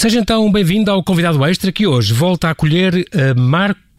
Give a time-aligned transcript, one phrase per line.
[0.00, 3.38] Seja então bem-vindo ao convidado extra que hoje volta a acolher uh,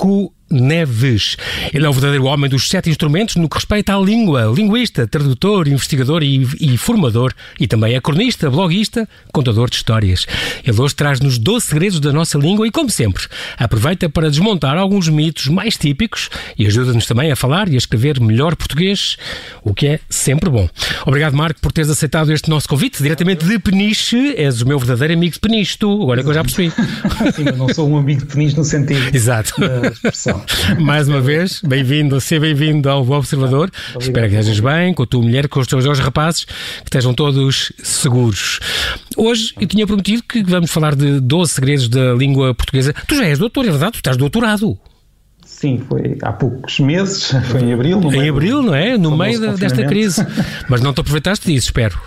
[0.01, 1.37] Marco Neves.
[1.73, 4.51] Ele é o verdadeiro homem dos sete instrumentos no que respeita à língua.
[4.53, 7.33] Linguista, tradutor, investigador e, e formador.
[7.59, 10.27] E também é cronista, bloguista, contador de histórias.
[10.65, 13.23] Ele hoje traz-nos 12 segredos da nossa língua e, como sempre,
[13.57, 18.19] aproveita para desmontar alguns mitos mais típicos e ajuda-nos também a falar e a escrever
[18.19, 19.17] melhor português,
[19.63, 20.67] o que é sempre bom.
[21.05, 24.35] Obrigado, Marco, por teres aceitado este nosso convite diretamente de Peniche.
[24.35, 26.71] És o meu verdadeiro amigo de Peniche, tu, agora é que eu já percebi.
[27.33, 29.53] Sim, eu não sou um amigo de Peniche no sentido Exato.
[29.91, 30.43] Expressão.
[30.79, 33.71] Mais uma vez, bem-vindo, seja bem-vindo ao Observador.
[33.99, 37.13] Espero que estejas bem, com a tua mulher, com os teus dois rapazes, que estejam
[37.13, 38.59] todos seguros.
[39.15, 42.93] Hoje eu tinha prometido que vamos falar de 12 segredos da língua portuguesa.
[43.07, 43.93] Tu já és doutor, é verdade?
[43.93, 44.77] Tu estás doutorado.
[45.45, 48.01] Sim, foi há poucos meses, foi em abril.
[48.11, 48.97] Em abril, não é?
[48.97, 50.25] No meio desta crise.
[50.67, 51.99] Mas não te aproveitaste disso, espero.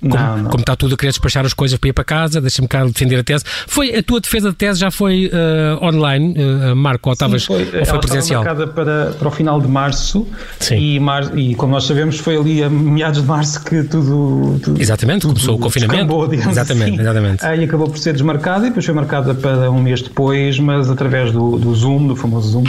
[0.00, 0.50] Como, Não, não.
[0.50, 3.18] como está tudo a querer despachar as coisas para ir para casa, deixa-me cá defender
[3.20, 3.44] a tese.
[3.66, 7.44] Foi, a tua defesa de tese já foi eh, online, eh, Marco, ou, Sim, estavas,
[7.44, 8.42] foi, ou ela foi presencial?
[8.42, 10.26] Estava marcada para, para o final de março
[10.58, 10.76] Sim.
[10.76, 14.80] E, mar, e como nós sabemos foi ali a meados de março que tudo, tudo
[14.80, 16.32] Exatamente, tudo começou o confinamento.
[16.34, 17.00] Exatamente, assim.
[17.00, 17.44] exatamente.
[17.46, 21.30] Aí acabou por ser desmarcada e depois foi marcada para um mês depois, mas através
[21.32, 22.64] do, do Zoom, do famoso Zoom,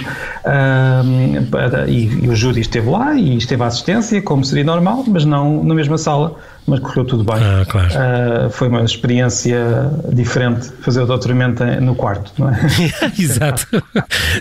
[1.49, 5.25] para- e, e o Júri esteve lá e esteve à assistência, como seria normal, mas
[5.25, 6.35] não na mesma sala,
[6.67, 7.36] mas correu tudo bem.
[7.44, 7.90] Ah, claro.
[7.95, 9.58] Ah, foi uma experiência
[10.12, 12.56] diferente fazer o doutoramento no quarto, não é?
[13.20, 13.68] Exato.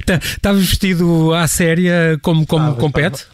[0.07, 3.27] Tá- Estavas vestido à séria como, como Estava, compete?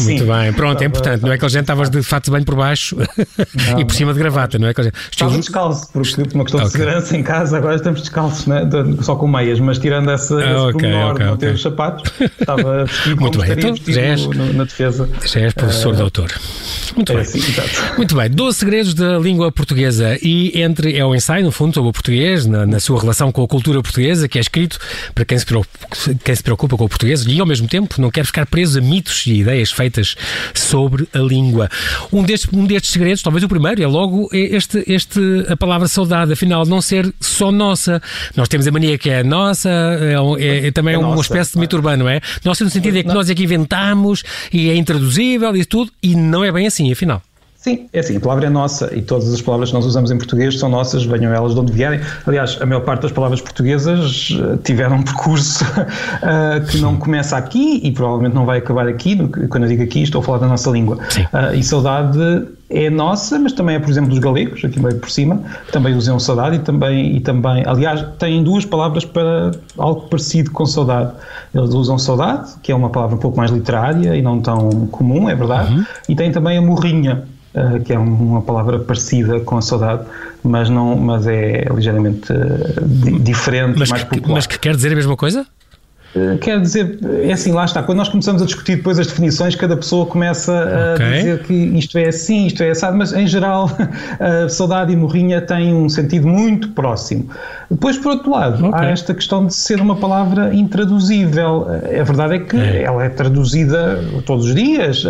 [0.00, 1.22] Muito bem, pronto, é Estava- importante.
[1.22, 2.96] Não é que a gente estavas de fato de banho por baixo
[3.78, 4.70] e por cima de gravata, não é?
[4.70, 6.66] Aquele gente- Estava descalço, porque por uma questão Ok.
[6.66, 8.62] de segurança em casa agora estamos descalços, né?
[9.02, 11.48] Só com meias, mas tirando essa, Ah, esse ok, pormenor ok, de não ok.
[11.48, 15.08] ter os sapatos, estava vestido Muito bem, então já és- no- na defesa.
[15.26, 16.32] Já és professor doutor.
[16.96, 17.22] Muito É bem.
[17.24, 17.40] assim.
[17.96, 21.90] Muito bem, 12 segredos da língua portuguesa e entre é o ensaio, no fundo, sobre
[21.90, 24.78] o português, na, na sua relação com a cultura portuguesa, que é escrito
[25.14, 25.70] para quem se, preocupa,
[26.24, 28.82] quem se preocupa com o português e, ao mesmo tempo, não quer ficar preso a
[28.82, 30.16] mitos e ideias feitas
[30.54, 31.68] sobre a língua.
[32.12, 36.32] Um destes, um destes segredos, talvez o primeiro, é logo este, este, a palavra saudade,
[36.32, 38.00] afinal, não ser só nossa.
[38.36, 41.52] Nós temos a mania que é nossa, é, é- é também É uma nossa, espécie
[41.52, 42.20] de mito urbano, não é?
[42.44, 46.14] Nossa no sentido é que nós é que inventamos e é intraduzível e tudo, e
[46.14, 47.22] não é bem assim, afinal.
[47.58, 50.16] Sim, é assim, a palavra é nossa e todas as palavras que nós usamos em
[50.16, 52.00] português são nossas, venham elas de onde vierem.
[52.24, 55.64] Aliás, a maior parte das palavras portuguesas eh, tiveram um percurso
[56.22, 59.16] eh, que não começa aqui e provavelmente não vai acabar aqui.
[59.48, 60.98] Quando eu digo aqui, estou a falar da nossa língua.
[61.32, 65.10] Ah, e saudade é nossa, mas também é, por exemplo, dos galegos, aqui meio por
[65.10, 70.02] cima, que também usam saudade e também, e também, aliás, têm duas palavras para algo
[70.02, 71.10] parecido com saudade.
[71.52, 75.28] Eles usam saudade, que é uma palavra um pouco mais literária e não tão comum,
[75.28, 77.24] é verdade, e tem também a morrinha,
[77.54, 80.04] ah, que é uma palavra parecida com a saudade,
[80.42, 82.32] mas, não, mas é ligeiramente
[82.86, 84.34] di- diferente, Mas mais que, popular.
[84.36, 85.46] mas que quer dizer a mesma coisa?
[86.14, 87.82] Uh, Quer dizer, é assim, lá está.
[87.82, 91.06] Quando nós começamos a discutir depois as definições, cada pessoa começa a Ok.
[91.12, 93.70] dizer que isto é assim, isto é assado, mas em geral,
[94.18, 97.28] a saudade e morrinha têm um sentido muito próximo.
[97.70, 98.78] Depois, por outro lado, Ok.
[98.80, 101.66] há esta questão de ser uma palavra intraduzível.
[101.68, 105.08] A verdade é que ela é traduzida todos os dias uh,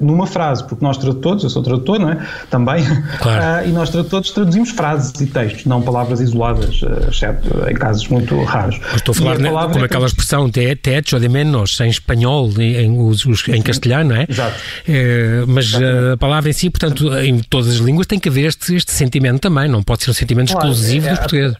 [0.00, 2.18] numa frase, porque nós tradutores, eu sou tradutor, não é?
[2.50, 2.84] Também,
[3.20, 3.66] Claro.
[3.66, 8.06] uh, e nós tradutores traduzimos frases e textos, não palavras isoladas, uh, exceto em casos
[8.08, 8.78] muito raros.
[8.92, 9.88] Eu estou a falar né, palavra como é
[10.28, 14.10] aquela expressão te, te hecho de menos em espanhol, em, em, os- os- em castelhano,
[14.10, 14.26] não é?
[14.28, 14.56] Exato.
[14.86, 18.46] Eh, mas eh, a palavra em si, portanto, em todas as línguas tem que haver
[18.46, 21.56] este, este sentimento também, não pode ser um sentimento Claro, exclusivo é- dos portugueses.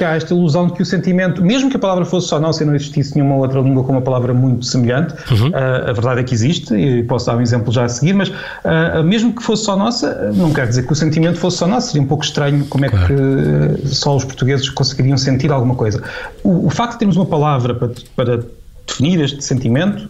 [0.00, 2.62] Porque há esta ilusão de que o sentimento, mesmo que a palavra fosse só nossa
[2.62, 5.50] e não existisse nenhuma outra língua com uma palavra muito semelhante, Uhum.
[5.52, 8.32] ah, a verdade é que existe, e posso dar um exemplo já a seguir, mas
[8.64, 11.88] ah, mesmo que fosse só nossa, não quer dizer que o sentimento fosse só nosso,
[11.88, 16.02] seria um pouco estranho como é que ah, só os portugueses conseguiriam sentir alguma coisa.
[16.42, 18.40] O, o facto de termos uma palavra para, para
[18.86, 20.08] definir este sentimento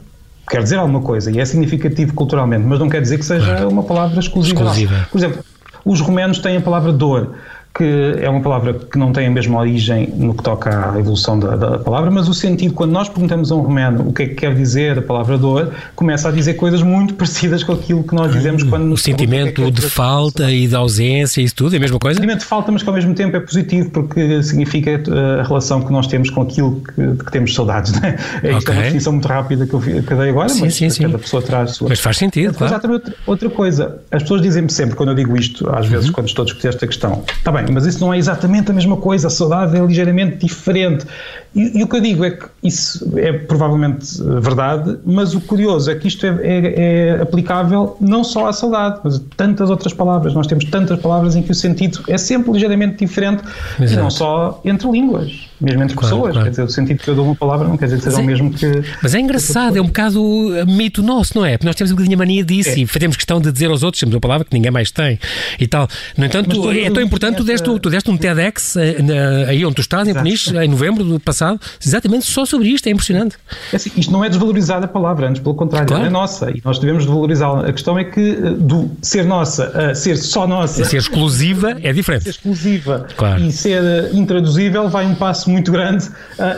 [0.49, 3.83] quer dizer alguma coisa e é significativo culturalmente, mas não quer dizer que seja uma
[3.83, 4.61] palavra exclusiva.
[4.61, 5.09] Exclusiva.
[5.11, 5.45] Por exemplo,
[5.85, 7.35] os romanos têm a palavra dor,
[7.75, 11.39] que é uma palavra que não tem a mesma origem no que toca à evolução
[11.39, 14.27] da, da palavra, mas o sentido, quando nós perguntamos a um romano o que é
[14.27, 18.15] que quer dizer a palavra dor, começa a dizer coisas muito parecidas com aquilo que
[18.15, 20.67] nós dizemos quando O nos perguntam o que é sentimento que quer de falta e
[20.67, 22.19] de ausência, isso tudo, é a mesma coisa?
[22.19, 25.81] sentimento de falta, mas que ao mesmo tempo é positivo porque significa eh, a relação
[25.83, 27.93] que nós temos com aquilo que, de que temos saudades.
[28.01, 28.15] Não é?
[28.59, 30.91] Isto é uma definição muito rápida que eu, que eu dei agora, Sim, mas sim,
[30.91, 31.03] sim.
[31.03, 31.89] cada pessoa traz a sua.
[31.89, 32.93] Mas faz sentido, Depois claro.
[32.93, 34.01] outra, outra coisa.
[34.11, 36.87] As pessoas dizem-me sempre, quando eu digo isto, às vezes, quando estou a discutir esta
[36.87, 39.85] questão, está bem, bem, mas isso não é exatamente a mesma coisa, a saudade é
[39.85, 41.07] ligeiramente diferente.
[41.55, 44.07] E, e, o que eu digo é que isso é provavelmente
[44.41, 46.75] verdade, mas o curioso é que isto é, é,
[47.17, 50.33] é, aplicável não só à saudade, mas a tantas outras palavras.
[50.33, 53.43] Nós temos tantas palavras em que o sentido é sempre ligeiramente diferente,
[53.81, 53.93] Exato.
[53.93, 56.33] e não só entre línguas mesmo entre claro, pessoas.
[56.33, 56.45] Claro.
[56.45, 58.21] Quer dizer, o sentido que eu dou uma palavra não quer dizer que seja o
[58.21, 58.67] é- mesmo que.
[59.03, 60.21] Mas é engraçado, é um bocado
[60.67, 61.53] mito nosso, não é?
[61.53, 62.79] Porque nós temos um bocadinho a mania disso é.
[62.79, 65.19] e fazemos questão de dizer aos outros, temos uma palavra que ninguém mais tem
[65.59, 65.87] e tal.
[66.17, 69.81] No entanto, é tão importante, tu deste, tu deste um TEDx eh, aí onde tu
[69.81, 73.37] estás, em Peniche, em novembro do passado, exatamente só sobre isto, é impressionante.
[73.73, 76.05] É assim, isto não é desvalorizar a palavra, antes pelo contrário, claro.
[76.05, 77.67] é nossa e nós devemos desvalorizá-la.
[77.67, 80.85] A questão é que eh, do ser nossa a ser só nossa.
[80.85, 82.25] Ser exclusiva é diferente.
[82.25, 83.43] Ser exclusiva claro.
[83.43, 86.09] e ser eh, intraduzível vai um passo muito grande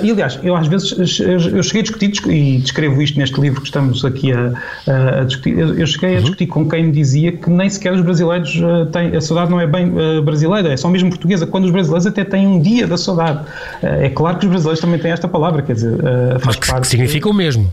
[0.02, 3.66] e aliás, eu às vezes eu cheguei a discutir, e descrevo isto neste livro que
[3.66, 4.52] estamos aqui a,
[5.20, 6.20] a discutir, eu cheguei a uhum.
[6.20, 8.60] discutir com quem me dizia que nem sequer os brasileiros
[8.92, 9.90] têm, a saudade não é bem
[10.22, 13.44] brasileira, é só mesmo portuguesa, quando os brasileiros até têm um dia da saudade.
[13.82, 15.96] é claro que os brasileiros também têm esta palavra, quer dizer,
[16.40, 16.88] faz Mas parte.
[16.88, 17.72] significa o mesmo.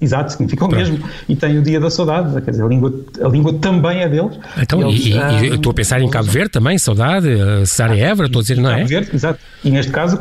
[0.00, 0.98] Exato, significa o mesmo.
[1.26, 4.38] E tem o Dia da Saudade, quer dizer, a língua, a língua também é deles.
[4.60, 7.26] Então, e, eles, e, e estou a pensar em Cabo Verde também, saudade,
[7.66, 8.76] Cesária Évora, estou a dizer, não é?
[8.76, 9.40] Cabo Verde, exato.
[9.64, 10.20] E neste caso,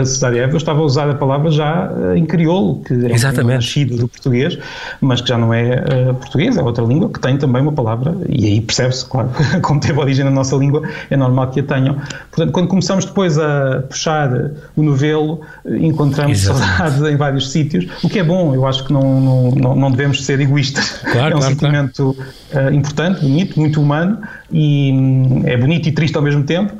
[0.00, 3.56] a Cesária Évora estava a usar a palavra já em crioulo, que é Exatamente.
[3.56, 4.56] nascido do português,
[5.00, 8.16] mas que já não é uh, português, é outra língua, que tem também uma palavra,
[8.28, 9.30] e aí percebe-se, claro,
[9.62, 11.96] como teve origem na nossa língua, é normal que a tenham.
[12.30, 14.30] Portanto, quando começamos depois a puxar
[14.76, 16.76] o novelo, encontramos Exatamente.
[16.76, 20.24] saudade em vários sítios, o que é bom, eu acho que não, não não, devemos
[20.24, 21.00] ser egoístas.
[21.02, 22.16] Claro, é um claro, sentimento
[22.50, 22.68] claro.
[22.68, 24.18] Uh, importante, bonito, muito humano
[24.50, 26.72] e um, é bonito e triste ao mesmo tempo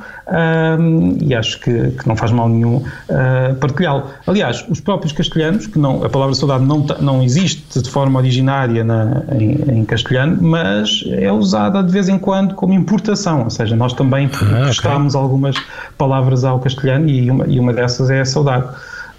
[0.80, 4.04] um, e acho que, que, não faz mal nenhum uh, partilhá-lo.
[4.26, 8.84] Aliás, os próprios castelhanos, que não, a palavra saudade não, não existe de forma originária
[8.84, 13.76] na, em, em, castelhano, mas é usada de vez em quando como importação, ou seja,
[13.76, 15.18] nós também ah, okay.
[15.18, 15.56] algumas
[15.96, 18.68] palavras ao castelhano e uma, e uma dessas é a saudade.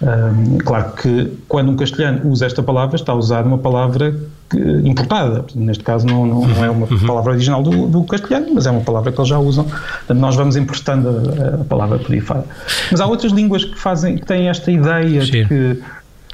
[0.02, 4.14] Um, claro que quando um castelhano usa esta palavra, está a usar uma palavra
[4.48, 5.44] que, importada.
[5.54, 7.06] Neste caso, não, não, não é uma uhum.
[7.06, 9.64] palavra original do, do, castelhano, mas é uma palavra que eles já usam.
[9.64, 12.44] Portanto, nós vamos emprestando a, a palavra fora.
[12.90, 15.46] Mas há outras línguas que, fazem, que têm esta ideia Sim.
[15.46, 15.82] que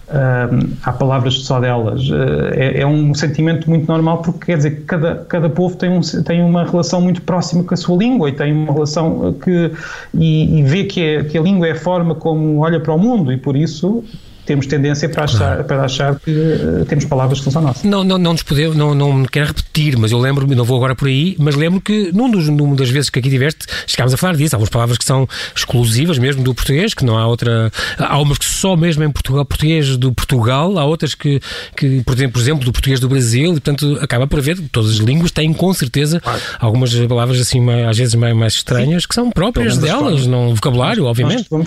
[0.09, 2.09] Uh, há palavras só delas.
[2.09, 5.91] Uh, é, é, um sentimento muito normal porque quer dizer que cada, cada povo tem,
[5.91, 9.73] um, tem uma relação muito próxima com a sua língua e tem uma relação que.
[10.15, 12.99] e, e vê que, é, que a língua é a forma como olha para o
[12.99, 14.05] mundo e por isso
[14.47, 15.65] temos tendência para achar, claro.
[15.65, 17.83] para achar que uh, temos palavras que não são nossas.
[17.83, 20.95] Não, não, não nos podemos, não, não quero repetir, mas eu lembro, não vou agora
[20.95, 24.17] por aí, mas lembro que num dos, numa das vezes que aqui tiveste, chegámos a
[24.17, 24.55] falar disso.
[24.55, 27.71] Há algumas palavras que são exclusivas mesmo do português, que não há outra.
[27.99, 31.41] Há umas que só mesmo em Portugal, português do Portugal, há outras que,
[31.77, 34.93] que por, exemplo, por exemplo, do português do Brasil, e portanto acaba por haver, todas
[34.93, 36.41] as línguas têm com certeza claro.
[36.61, 39.09] algumas palavras assim, mais, às vezes mais, mais estranhas, Sim.
[39.09, 41.47] que são próprias delas, não vocabulário, obviamente.
[41.51, 41.67] Nós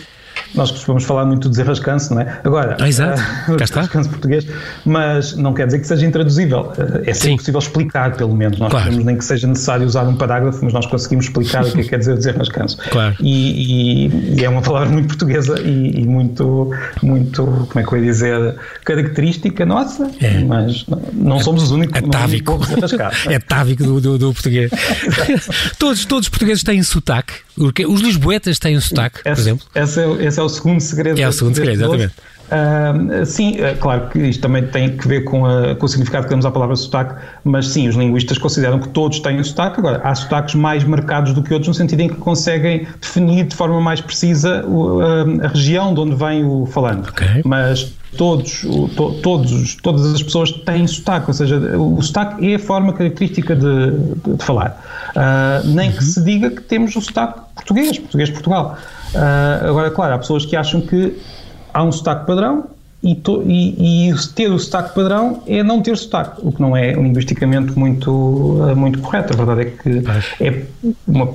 [0.56, 2.40] nós costumamos falar muito do desenrascanço, não é?
[2.44, 3.22] Agora, ah, exato.
[3.48, 4.48] Uh, desenrascanço português,
[4.86, 6.74] mas não quer dizer que seja intraduzível.
[6.78, 7.38] Uh, é sempre Sim.
[7.38, 8.58] possível explicar, pelo menos.
[8.60, 8.86] Nós claro.
[8.86, 11.84] podemos nem que seja necessário usar um parágrafo, mas nós conseguimos explicar o que é
[11.84, 12.78] que quer dizer desenrascanço.
[12.90, 13.16] Claro.
[13.20, 16.72] E, e, e, é uma palavra muito portuguesa e, e, muito,
[17.04, 20.44] muito, como é que eu ia dizer, característica nossa, é.
[20.44, 22.00] mas não, somos os únicos.
[22.00, 22.60] É távico.
[23.28, 24.72] é távico do, do, do português.
[25.78, 27.34] todos, todos os portugueses têm sotaque.
[27.60, 29.68] Os lisboetas têm sotaque, esse, por exemplo.
[29.76, 31.20] Esse é, esse é o segundo segredo.
[31.20, 32.14] É o segundo segredo, exatamente.
[32.50, 36.26] Uh, sim, é claro que isto também tem que ver com, a, com, o significado
[36.26, 37.14] que damos à palavra sotaque,
[37.44, 39.80] mas sim, os linguistas consideram que todos têm sotaque.
[39.80, 43.56] Agora, há sotaques mais marcados do que outros, no sentido em que conseguem definir de
[43.56, 47.10] forma mais precisa o, a, a, região de onde vem o falante.
[47.10, 47.42] Okay.
[47.46, 52.56] Mas todos, o, to, todos, todas as pessoas têm sotaque, ou seja, o sotaque é
[52.56, 54.82] a forma característica de, de, de falar.
[55.10, 55.96] Uh, nem uhum.
[55.96, 58.78] que se diga que temos o sotaque português, português-Portugal.
[59.14, 61.16] Uh, agora, claro, há pessoas que acham que
[61.80, 62.66] há um sotaque padrão
[63.02, 66.76] e, to, e, e, ter o sotaque padrão é não ter sotaque, o que não
[66.76, 69.34] é linguisticamente muito, ah, muito correto.
[69.34, 70.64] A verdade é que é,
[71.08, 71.30] uma,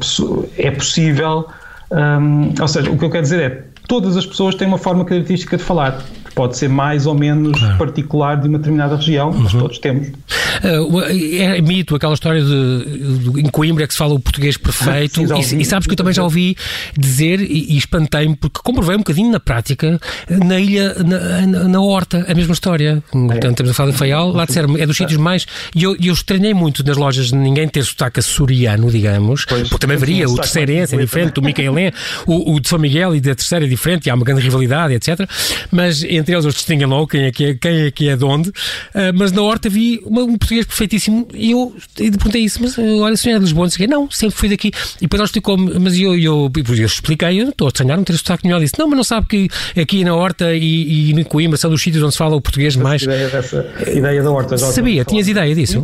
[0.58, 1.46] é possível,
[1.90, 5.04] um, ou seja, o que eu quero dizer é todas as pessoas têm uma forma
[5.06, 6.02] característica de falar
[6.34, 7.78] pode ser mais ou menos claro.
[7.78, 9.60] particular de uma determinada região, mas uhum.
[9.60, 10.08] todos temos.
[10.08, 12.84] Uh, é mito aquela história de,
[13.18, 15.96] de, em Coimbra que se fala o português perfeito Sim, e, e, sabes que eu
[15.96, 16.56] também já ouvi
[16.96, 21.80] dizer e, e espantei-me porque comprovei um bocadinho na prática na ilha, na, na, na
[21.80, 23.02] Horta, a mesma história.
[23.06, 23.10] É.
[23.10, 25.46] Portanto, estamos a falar de Faial, lá disseram é dos sítios mais.
[25.74, 29.80] E eu, eu estranhei muito nas lojas de ninguém ter sotaque açoriano, digamos, pois, porque
[29.80, 30.28] também varia.
[30.28, 31.92] O terceirense é diferente, o Micaelém,
[32.26, 34.94] o, o de São Miguel e da terceira é diferente, e há uma grande rivalidade,
[34.94, 35.28] etc.
[35.70, 38.48] Mas entre eles eles distinguem quem é que é, quem é, que é de onde.
[38.48, 42.78] Uh, mas na Horta vi uma, um português perfeitíssimo e eu e perguntei isso, mas
[42.78, 44.68] olha, senhor é de Lisboa, não não, sempre fui daqui.
[44.98, 48.04] E depois ela explicou-me, mas eu, eu, eu, eu expliquei, eu estou a estranhar não
[48.04, 48.56] ter sotaque nenhum.
[48.56, 49.48] Ela disse, não, mas não sabe que
[49.80, 52.76] aqui na Horta e, e em Coimbra são dos sítios onde se fala o português
[52.76, 53.02] mais.
[53.02, 54.56] Ideia, dessa, ideia da Horta.
[54.56, 55.82] Já Sabia, tinhas ideia disso?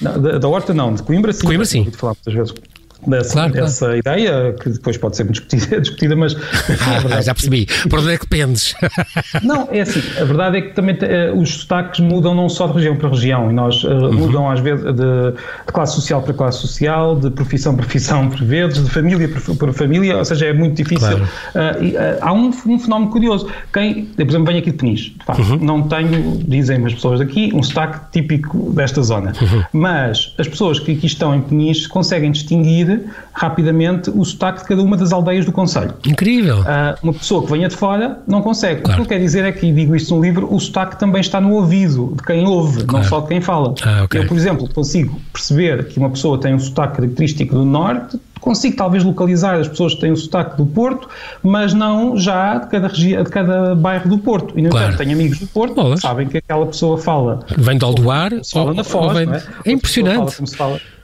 [0.00, 1.46] Não, da, da, Horta não, de Coimbra sim.
[1.46, 1.90] Coimbra sim.
[1.92, 2.54] Falar muitas vezes
[3.06, 3.96] dessa, claro, claro.
[3.96, 6.36] ideia, que depois pode ser muito discutida, discutida mas.
[7.10, 7.66] Ah, já percebi.
[7.88, 8.74] Por onde é que dependes?
[9.42, 12.74] Não, é assim, a verdade é que também uh, os sotaques mudam não só de
[12.74, 14.12] região para região, e nós uh, uhum.
[14.12, 18.44] mudam às vezes de, de, classe social para classe social, de profissão para profissão por
[18.44, 21.08] vezes, de família para, para família, ou seja, é muito difícil.
[21.08, 21.24] Claro.
[21.24, 23.48] Uh, há um, um, fenómeno curioso.
[23.72, 25.58] Quem, por exemplo, venho aqui de Peniche, de facto, uhum.
[25.58, 29.62] não tenho, dizem as pessoas daqui, um sotaque típico desta zona, uhum.
[29.72, 32.89] mas as pessoas que aqui estão em Peniche conseguem distinguir
[33.32, 35.94] rapidamente o sotaque de cada uma das aldeias do Conselho.
[36.06, 36.60] Incrível!
[36.60, 38.82] Uh, uma pessoa que venha de fora não consegue.
[38.82, 38.92] Claro.
[38.92, 41.20] O que eu quero dizer é que, e digo isto no livro, o sotaque também
[41.20, 43.04] está no ouvido de quem ouve, claro.
[43.04, 43.74] não só de quem fala.
[43.82, 44.20] Ah, okay.
[44.20, 48.76] Eu, por exemplo, consigo perceber que uma pessoa tem um sotaque característico do Norte, consigo
[48.76, 51.08] talvez localizar as pessoas que têm o sotaque do Porto,
[51.42, 54.58] mas não já de cada, região, de cada bairro do Porto.
[54.58, 54.86] E, no claro.
[54.86, 57.40] entanto, tenho amigos do Porto que sabem que aquela pessoa fala.
[57.56, 59.28] Vem do Aldoar, fala ou, na Foz, vem...
[59.28, 59.42] é?
[59.66, 60.42] é impressionante.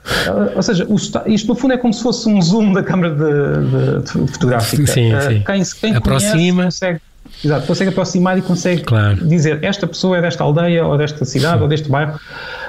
[0.07, 0.53] Fala.
[0.55, 0.87] Ou seja,
[1.25, 4.87] isto no fundo é como se fosse um zoom da câmara de, de, de fotográfica.
[4.87, 5.43] Sim, sim.
[5.45, 6.63] Quem, quem Aproxima.
[6.63, 7.01] Conhece, consegue,
[7.43, 9.27] exato, consegue aproximar e consegue claro.
[9.27, 11.63] dizer esta pessoa é desta aldeia, ou desta cidade, sim.
[11.63, 12.19] ou deste bairro.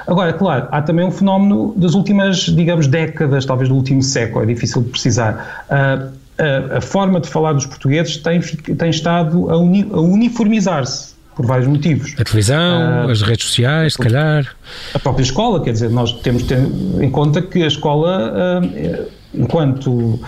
[0.07, 4.47] Agora, claro, há também um fenómeno das últimas, digamos, décadas, talvez do último século, é
[4.47, 5.65] difícil de precisar.
[5.71, 11.18] Uh, a, a, forma de falar dos portugueses tem, tem estado a, uni, a uniformizar-se
[11.39, 12.17] por vários motivos.
[12.19, 14.45] A televisão, uh, as redes sociais, se calhar.
[14.93, 16.59] A própria escola, quer dizer, nós temos de ter
[17.01, 20.19] em conta que a escola, uh, enquanto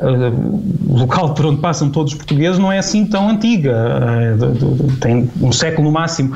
[0.00, 3.74] o local por onde passam todos os portugueses não é assim tão antiga,
[4.38, 6.34] uh, tem um século no máximo.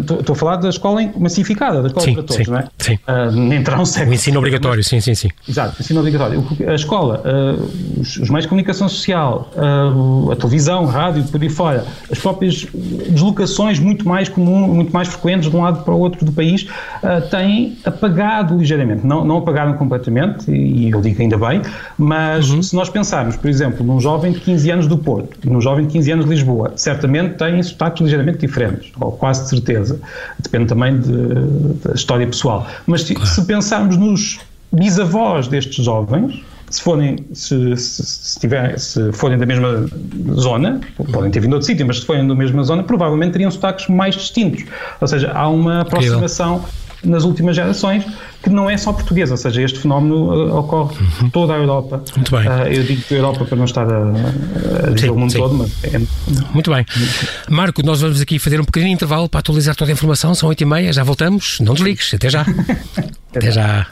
[0.00, 2.68] Estou uh, a falar da escola massificada, da escola sim, para todos, sim, não é?
[2.78, 2.98] Sim.
[3.08, 4.12] Uh, nem terá um século.
[4.12, 5.28] O ensino obrigatório, mas, sim, sim, sim.
[5.48, 6.46] Exato, ensino obrigatório.
[6.66, 7.22] A escola,
[7.98, 9.50] os, os, meios de comunicação social,
[10.30, 12.66] a televisão, a rádio, por aí fora, as próprias
[13.08, 16.66] deslocações muito mais comuns, muito mais frequentes de um lado para o outro do país,
[17.30, 19.06] têm apagado ligeiramente.
[19.06, 21.62] Não, não apagaram completamente, e eu digo ainda bem,
[21.96, 25.60] mas uhum se nós pensarmos, por exemplo, num jovem de 15 anos do Porto num
[25.60, 30.00] jovem de 15 anos de Lisboa, certamente têm sotaques ligeiramente diferentes, ou quase de certeza.
[30.38, 31.00] Depende também
[31.84, 32.66] da história pessoal.
[32.86, 34.40] Mas se, se pensarmos nos
[34.72, 39.88] bisavós destes jovens, se forem, se, se, se, tiver, se forem da mesma
[40.34, 40.80] zona,
[41.12, 43.88] podem ter vindo de outro sítio, mas se forem da mesma zona, provavelmente teriam sotaques
[43.88, 44.64] mais distintos.
[45.00, 46.64] Ou seja, há uma aproximação
[47.04, 48.04] nas últimas gerações
[48.42, 51.30] que não é só português, ou seja, este fenómeno uh, ocorre uhum.
[51.30, 52.02] toda a Europa.
[52.14, 52.46] Muito bem.
[52.46, 55.38] Uh, eu digo Europa para não estar a, a dizer sim, o mundo sim.
[55.38, 56.00] todo, mas é...
[56.52, 56.84] Muito bem.
[57.48, 60.60] Marco, nós vamos aqui fazer um pequeno intervalo para atualizar toda a informação, são 8
[60.60, 62.42] e meia, já voltamos, não desligues, até já.
[63.30, 63.86] até, até já.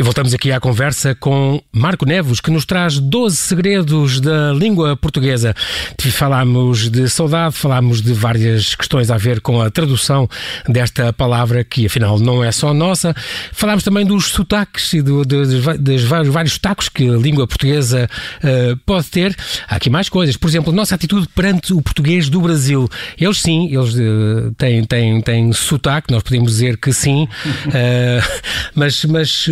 [0.00, 4.96] E voltamos aqui à conversa com Marco Neves, que nos traz 12 segredos da língua
[4.96, 5.54] portuguesa.
[6.00, 10.26] Falámos de saudade, falámos de várias questões a ver com a tradução
[10.66, 13.14] desta palavra, que afinal não é só nossa.
[13.52, 18.08] Falámos também dos sotaques e do, dos, dos vários, vários sotaques que a língua portuguesa
[18.42, 19.36] uh, pode ter.
[19.68, 20.34] Há aqui mais coisas.
[20.34, 22.88] Por exemplo, a nossa atitude perante o português do Brasil.
[23.20, 28.40] Eles sim, eles uh, têm, têm, têm sotaque, nós podemos dizer que sim, uh,
[28.74, 29.04] mas.
[29.04, 29.46] mas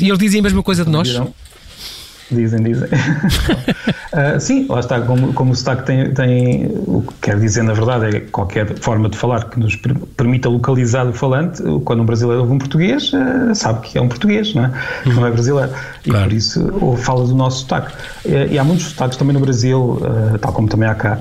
[0.00, 1.08] e eles dizem a mesma coisa de nós?
[2.30, 2.88] Dizem, dizem.
[2.88, 7.72] uh, sim, lá está, como, como o sotaque tem, tem, o que quer dizer na
[7.72, 9.76] verdade é qualquer forma de falar que nos
[10.16, 14.08] permita localizar o falante, quando um brasileiro ouve um português, uh, sabe que é um
[14.08, 14.72] português, não é?
[15.02, 15.72] Que não é brasileiro.
[16.04, 16.28] E claro.
[16.28, 17.92] por isso ou fala do nosso sotaque.
[18.24, 21.18] E, e, há muitos sotaques também no Brasil, uh, tal como também há cá.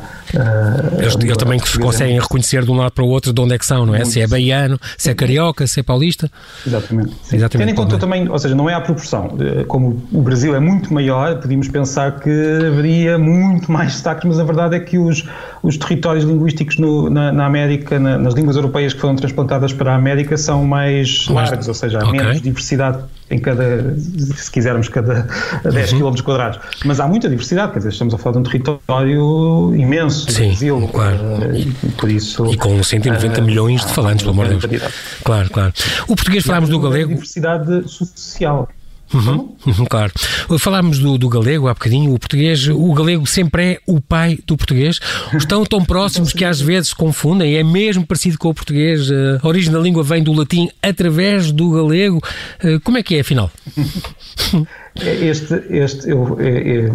[0.99, 3.57] eles, eles também conseguem é reconhecer de um lado para o outro de onde é
[3.57, 4.05] que são, não é?
[4.05, 6.29] Se é baiano, se é carioca, se é paulista.
[6.65, 7.15] Exatamente.
[7.33, 9.35] Exatamente Tendo em conta também, ou seja, não é a proporção.
[9.67, 14.43] Como o Brasil é muito maior, podíamos pensar que haveria muito mais destaques, mas a
[14.43, 15.23] verdade é que os,
[15.63, 19.93] os territórios linguísticos no, na, na, América, na, nas línguas europeias que foram transplantadas para
[19.93, 22.19] a América, são mais largos, ou seja, há okay.
[22.19, 22.99] menos diversidade
[23.31, 25.27] em cada, se quisermos, cada
[25.63, 26.11] 10 uhum.
[26.11, 26.59] km quadrados.
[26.83, 30.89] Mas há muita diversidade, quer dizer, estamos a falar de um território imenso, Sim, Brasil,
[30.91, 31.17] claro.
[31.17, 32.45] Uh, e, por isso...
[32.47, 34.83] E com 190 uh, milhões de falantes, pelo amor de Deus.
[35.23, 35.71] Claro, claro.
[36.07, 37.09] O português falámos do galego...
[37.09, 38.67] diversidade social.
[39.13, 40.11] Uhum, uhum, claro.
[40.59, 44.55] Falámos do, do, galego há bocadinho, o português, o galego sempre é o pai do
[44.55, 44.99] português.
[45.33, 49.09] Estão tão próximos que às vezes confundem, é mesmo parecido com o português.
[49.41, 52.21] A origem da língua vem do latim através do galego.
[52.63, 53.51] Eh, como é que é, afinal?
[55.01, 56.09] Este, este,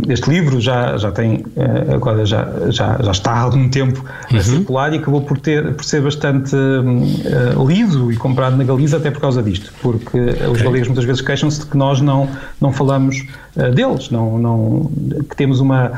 [0.08, 1.44] este livro já, já tem,
[1.92, 4.42] agora já, já, já está há algum tempo a uhum.
[4.42, 9.10] circular e acabou por, ter, por ser bastante uh, lido e comprado na Galiza até
[9.10, 10.46] por causa disto, porque okay.
[10.48, 12.28] os galegos muitas vezes queixam-se de que nós não,
[12.60, 14.90] não falamos uh, deles, não, não,
[15.28, 15.92] que temos uma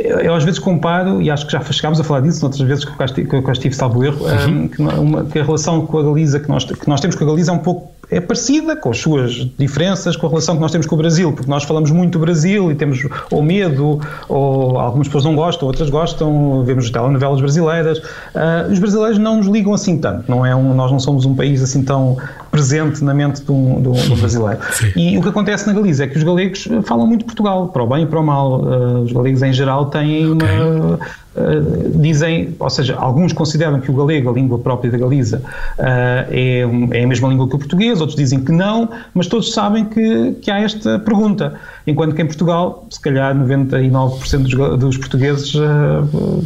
[0.00, 2.92] eu às vezes comparo, e acho que já chegámos a falar disso noutras vezes que
[2.92, 4.68] eu cá estive, salvo erro, uhum.
[4.68, 7.26] que, uma, que, a relação com a Galiza que nós, que nós temos com a
[7.26, 10.72] Galiza é um pouco é parecida, com as suas diferenças, com a relação que nós
[10.72, 14.78] temos com o Brasil, porque nós falamos muito do Brasil e temos ou medo, ou
[14.78, 17.98] algumas pessoas não gostam, outras gostam, vemos telenovelas brasileiras.
[17.98, 21.36] Uh, os brasileiros não nos ligam assim tanto, não é um, nós não somos um
[21.36, 22.16] país assim tão
[22.50, 24.58] presente na mente do, do, do brasileiro.
[24.72, 24.92] Sim.
[24.96, 27.86] E o que acontece na Galiza é que os galegos falam muito Portugal, para o
[27.86, 28.60] bem e para o mal.
[28.60, 30.44] Uh, os galegos em geral têm uma.
[30.44, 35.38] Okay Uh, dizem, ou seja, alguns consideram que o galego, a língua própria da Galiza,
[35.38, 35.82] uh,
[36.28, 39.84] é, é, a mesma língua que o português, outros dizem que não, mas todos sabem
[39.84, 41.54] que, que há esta pergunta.
[41.86, 45.62] Enquanto que em Portugal, se calhar 99% dos, dos portugueses uh,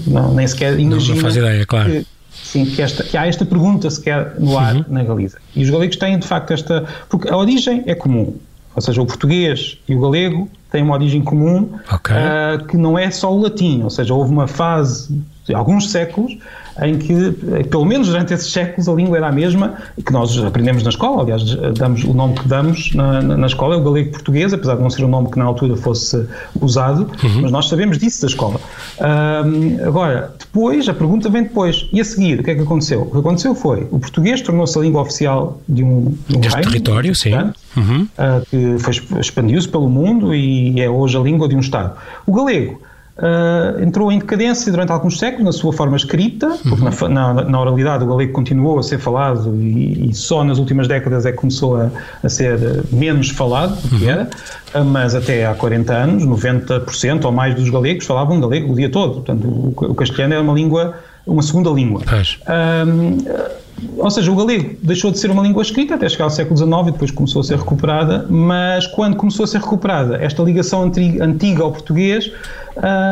[0.07, 1.17] não, nem sequer imaginam.
[1.17, 1.91] Não, faz ideia, claro.
[1.91, 2.07] Que,
[2.43, 4.85] sim, que, esta, que há esta pergunta sequer no ar uhum.
[4.89, 5.39] na Galiza.
[5.55, 6.85] E os galegos têm, de facto, esta.
[7.09, 8.37] Porque a origem é comum.
[8.75, 12.17] Ou seja, o português e o galego têm uma origem comum okay.
[12.17, 16.37] uh, que não é só o latim, ou seja, houve uma fase de alguns séculos
[16.83, 17.33] em que,
[17.71, 21.23] pelo menos durante esses séculos, a língua era a mesma que nós aprendemos na escola.
[21.23, 21.43] Aliás,
[21.77, 24.91] damos o nome que damos na, na, escola é o galego português, apesar de não
[24.91, 26.27] ser um nome que na altura fosse
[26.61, 27.43] usado, uhum.
[27.43, 28.61] mas nós sabemos disso da escola.
[29.01, 31.89] Um, agora, depois, a pergunta vem depois.
[31.93, 33.03] E a seguir, o que é que aconteceu?
[33.03, 36.57] O que aconteceu foi o português tornou-se a língua oficial de um, de um Deste
[36.57, 37.35] reino, território, sim.
[37.77, 38.09] Uhum.
[38.19, 41.97] Uh, que expandiu-se pelo mundo e é hoje a língua de um Estado.
[42.27, 42.81] O galego
[43.17, 47.09] Uh, entrou em decadência durante alguns séculos na sua forma escrita, porque uhum.
[47.11, 50.89] na, na, na, oralidade o galego continuou a ser falado e, e só nas últimas
[50.89, 51.91] décadas é que começou a,
[52.25, 52.59] a ser
[52.91, 54.11] menos falado do que uhum.
[54.11, 54.31] era,
[54.75, 58.91] uh, mas até há 40 anos, 90% ou mais dos galegos falavam galego o dia
[58.91, 59.15] todo.
[59.15, 62.03] Portanto, o, o castelhano era uma língua, uma segunda língua.
[62.47, 63.55] Uh,
[63.99, 66.71] ou seja, o galego deixou de ser uma língua escrita até chegar ao século XIX
[66.89, 70.91] e depois começou a ser recuperada, mas quando começou a ser recuperada, esta ligação
[71.21, 72.31] antiga ao português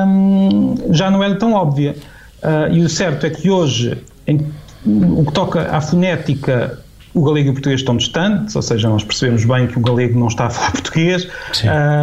[0.06, 1.96] hum, já não era tão óbvia.
[2.42, 4.40] Uh, e o certo é que hoje, em,
[4.84, 6.81] o que toca à fonética,
[7.14, 10.18] o galego e o português estão distantes, ou seja, nós percebemos bem que o galego
[10.18, 11.28] não está a falar português,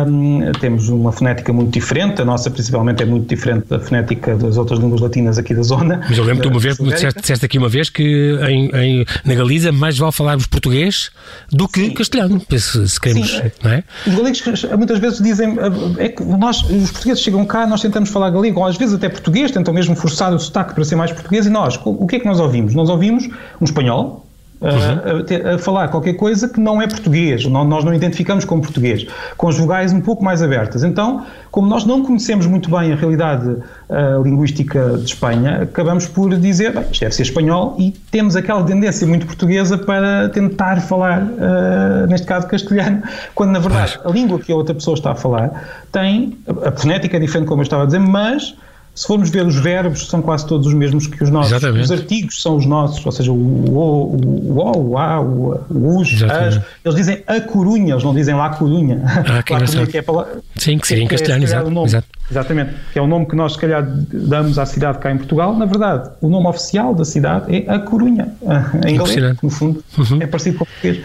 [0.07, 4.57] um, temos uma fonética muito diferente, a nossa principalmente é muito diferente da fonética das
[4.57, 6.01] outras línguas latinas aqui da zona.
[6.07, 9.71] Mas eu lembro-te uma vez, disseste, disseste aqui uma vez que em, em, na Galiza
[9.71, 11.09] mais vale falarmos português
[11.51, 11.93] do que Sim.
[11.93, 13.51] castelhano, se, se queremos, Sim.
[13.63, 13.83] não é?
[14.05, 15.57] Os galegos muitas vezes dizem,
[15.97, 19.09] é que nós, os portugueses chegam cá, nós tentamos falar galego, ou às vezes até
[19.09, 22.19] português, tentam mesmo forçar o sotaque para ser mais português, e nós, o que é
[22.19, 22.75] que nós ouvimos?
[22.75, 23.27] Nós ouvimos
[23.59, 24.28] um espanhol,
[24.61, 25.49] uhum.
[25.51, 29.05] a, a, falar qualquer coisa que não é português, não, nós não identificamos como português,
[29.37, 30.83] com as vogais um pouco mais abertas.
[30.83, 36.35] Então, como nós não conhecemos muito bem a realidade uh, linguística de Espanha, acabamos por
[36.35, 41.23] dizer, bem, isto deve ser espanhol e temos aquela tendência muito portuguesa para tentar falar,
[41.23, 43.01] uh, neste caso, castelhano,
[43.33, 47.17] quando na verdade a língua que a outra pessoa está a falar tem, a fonética
[47.17, 48.55] é diferente, como eu estava a dizer, mas
[48.99, 51.53] se formos ver os verbos, são quase todos os mesmos que os nossos.
[51.53, 51.85] Exatamente.
[51.85, 56.01] Os artigos são os nossos, ou seja, o o, o, o, o a, o, o
[56.01, 56.59] us, as.
[56.83, 59.01] Eles dizem a Corunha, eles não dizem lá Corunha.
[59.05, 61.85] Ah, que lá Corunha, que é para, Sim, que seria em é castelhano, é, exato,
[61.85, 62.07] exato.
[62.29, 65.55] Exatamente, que é o nome que nós, se calhar, damos à cidade cá em Portugal.
[65.55, 68.33] Na verdade, o nome oficial da cidade é a Corunha,
[68.85, 70.21] em galego, no fundo, uhum.
[70.21, 71.03] é parecido com o português.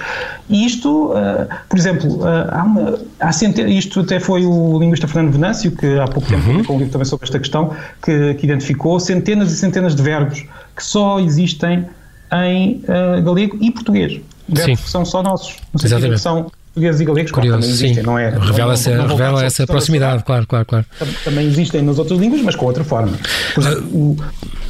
[0.51, 5.09] E isto, uh, por exemplo, uh, há uma, há centenas, isto até foi o linguista
[5.09, 6.53] Fernando Venâncio, que há pouco tempo uhum.
[6.53, 10.45] publicou um livro também sobre esta questão, que, que, identificou centenas e centenas de verbos
[10.77, 11.87] que só existem
[12.33, 14.21] em uh, galego e português.
[14.49, 14.85] Verbos Sim.
[14.85, 15.57] que são só nossos.
[15.73, 16.21] Não Exatamente.
[16.21, 18.31] são portugueses e galegos, Curioso, claro, existem, não é?
[18.31, 20.85] Revela, não, essa, não revela essa proximidade, claro, claro, claro.
[21.25, 23.17] Também existem nas outras línguas, mas com outra forma.
[23.55, 24.17] Por exemplo, uh,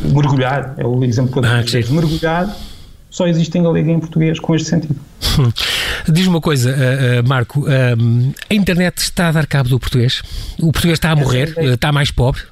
[0.05, 2.55] o, mergulhar é o exemplo que eu ah, que Mergulhar
[3.09, 4.97] só existe em galego e em português com este sentido.
[6.07, 10.21] Diz uma coisa, uh, uh, Marco, a internet está a dar cabo do português?
[10.61, 11.55] O português está a morrer?
[11.59, 12.43] Está mais pobre?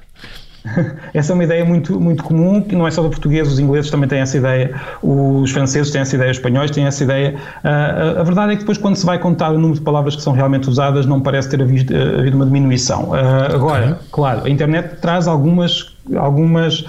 [1.13, 3.91] Essa é uma ideia muito, muito comum, que não é só do português, os ingleses
[3.91, 7.35] também têm essa ideia, os franceses têm essa ideia, os espanhóis têm essa ideia.
[7.63, 10.21] Uh, a verdade é que depois, quando se vai contar o número de palavras que
[10.21, 13.09] são realmente usadas, não parece ter havido, havido uma diminuição.
[13.09, 15.93] Uh, agora, claro, a internet traz algumas.
[16.15, 16.85] algumas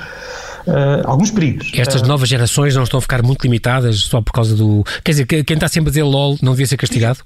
[0.67, 1.71] Uh, alguns perigos.
[1.75, 4.83] Estas uh, novas gerações não estão a ficar muito limitadas só por causa do.
[5.05, 7.19] Quer dizer, quem está sempre a dizer LOL não devia ser castigado?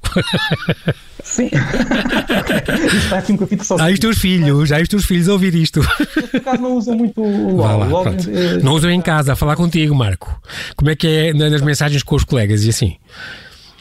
[1.22, 1.46] Sim.
[1.46, 3.76] isto está aqui um capítulo só.
[3.78, 5.80] Ah, os teus filhos, já os teus filhos a ouvir isto.
[5.80, 7.78] Por acaso não usam muito o LOL.
[7.78, 8.62] Lá, LOL é...
[8.62, 10.40] Não usam em casa, a falar contigo, Marco.
[10.74, 12.96] Como é que é nas mensagens com os colegas e assim?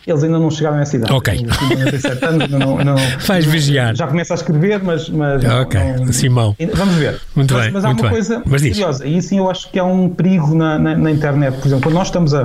[0.07, 1.11] Eles ainda não chegaram a essa idade.
[1.13, 1.33] Ok.
[1.33, 3.93] Ainda têm 97 anos, não, não, Faz vigiar.
[3.95, 5.09] Já começa a escrever, mas.
[5.09, 6.55] mas Ok, não- Simão.
[6.73, 7.19] Vamos ver.
[7.35, 8.09] Muito mas, bem, mas há uma bem.
[8.11, 8.71] coisa Mas diz.
[8.77, 11.57] curiosa, e sim eu acho que há um perigo na, na, na internet.
[11.57, 12.43] Por exemplo, quando nós estamos a.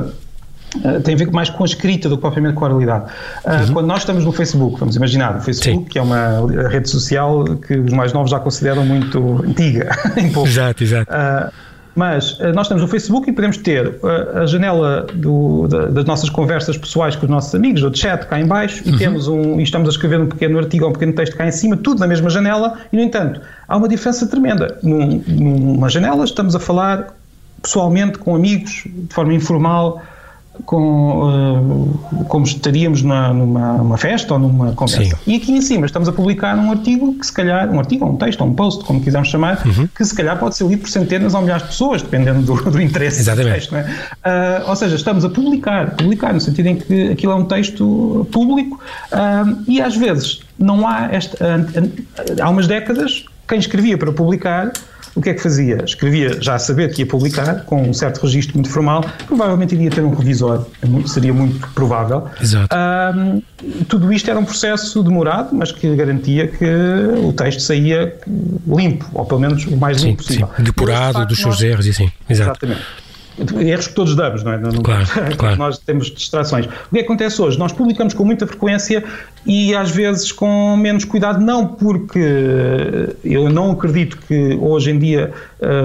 [0.75, 3.05] Uh, tem a ver mais com a escrita do que propriamente com a oralidade.
[3.45, 3.73] Uh, Uhum.
[3.75, 7.75] Quando nós estamos no Facebook, vamos imaginar, o Facebook, que é uma rede social que
[7.79, 10.49] os mais novos já consideram muito antiga, em pouco.
[10.49, 11.13] Exato, exato.
[11.13, 11.53] Uh,
[11.95, 16.05] mas uh, nós estamos no Facebook e podemos ter uh, a janela do- da- das
[16.05, 19.29] nossas conversas pessoais com os nossos amigos, ou de chat cá em baixo, e temos
[19.29, 21.77] um, e estamos a escrever um pequeno artigo ou um pequeno texto cá em cima,
[21.77, 24.79] tudo na mesma janela, e no entanto, há uma diferença tremenda.
[24.83, 27.15] Num- numa janela estamos a falar
[27.63, 30.03] pessoalmente com amigos, de forma informal,
[30.67, 31.89] com,
[32.21, 35.17] uh, como estaríamos na- numa, festa ou numa conversa.
[35.17, 35.23] Sim.
[35.33, 38.13] E aqui em cima estamos a publicar um artigo que se calhar, um artigo, ou
[38.13, 39.89] um texto, ou um post, como quisermos chamar, Uhum.
[39.89, 42.81] que se calhar pode ser lido por centenas ou milhares de pessoas, dependendo do, do
[42.81, 43.51] interesse Exatamente.
[43.51, 43.77] do texto.
[43.77, 43.91] É?
[44.25, 48.27] Ah, ou seja, estamos a publicar, publicar no sentido em que aquilo é um texto
[48.31, 48.79] público
[49.11, 51.37] ah, e às vezes não há esta.
[51.41, 54.71] ah, há umas décadas, quem escrevia para publicar
[55.15, 55.83] o que é que fazia?
[55.85, 59.91] Escrevia já a saber que ia publicar, com um certo registro muito formal, provavelmente iria
[59.91, 62.27] ter um revisor, é seria muito provável.
[62.41, 62.75] Exato.
[62.75, 63.41] Ahm,
[63.89, 66.65] tudo isto era um processo demorado, mas que garantia que
[67.25, 68.15] o texto saía
[68.67, 70.29] limpo, ou pelo menos o mais Sim, limpo sim.
[70.41, 70.51] possível.
[70.59, 72.11] De Depurado facto, dos seus nós- erros e assim.
[72.29, 72.51] Exato.
[72.65, 72.83] Exatamente.
[73.61, 74.59] Erros que todos damos, não é?
[74.59, 75.07] Não- Claro,
[75.39, 75.57] claro.
[75.57, 76.67] Nós temos distrações.
[76.67, 77.59] O que acontece hoje?
[77.59, 79.03] Nós publicamos com muita frequência
[79.47, 85.33] e às vezes com menos cuidado, não porque eu não acredito que hoje em dia
[85.33, 85.35] eh,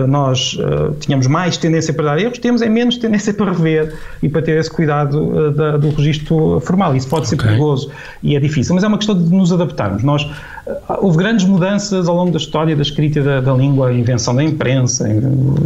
[0.08, 4.28] nós eh, tenhamos mais tendência para dar erros, temos é menos tendência para rever e
[4.30, 6.96] para ter esse cuidado eh, da- do registro formal.
[6.96, 7.48] Isso pode ser Ok.
[7.48, 7.90] perigoso
[8.24, 10.04] e é difícil, mas é uma questão de nos adaptarmos.
[10.04, 10.28] Nós,
[10.66, 14.36] eh, houve grandes mudanças ao longo da história da escrita da, da língua, a invenção
[14.36, 15.08] da imprensa,